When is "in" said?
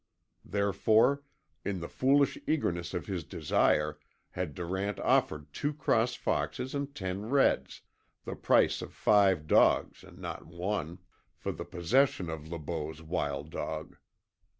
1.63-1.79